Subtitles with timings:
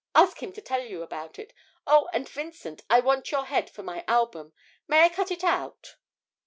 [0.15, 1.53] Ask him to tell you about it.
[1.85, 4.51] Oh, and, Vincent, I want your head for my album.
[4.87, 5.97] May I cut it out?'